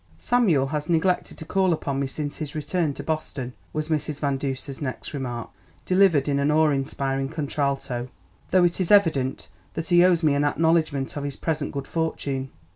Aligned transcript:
"Samuel 0.17 0.65
has 0.69 0.89
neglected 0.89 1.37
to 1.37 1.45
call 1.45 1.71
upon 1.73 1.99
me 1.99 2.07
since 2.07 2.37
his 2.37 2.55
return 2.55 2.95
to 2.95 3.03
Boston," 3.03 3.53
was 3.71 3.87
Mrs. 3.89 4.19
Van 4.19 4.35
Duser's 4.35 4.81
next 4.81 5.13
remark, 5.13 5.51
delivered 5.85 6.27
in 6.27 6.39
an 6.39 6.49
awe 6.49 6.71
inspiring 6.71 7.29
contralto; 7.29 8.07
"though 8.49 8.63
it 8.63 8.81
is 8.81 8.89
evident 8.89 9.47
that 9.75 9.89
he 9.89 10.03
owes 10.03 10.23
me 10.23 10.33
an 10.33 10.43
acknowledgment 10.43 11.15
of 11.17 11.23
his 11.23 11.35
present 11.35 11.71
good 11.71 11.85
fortune." 11.85 12.49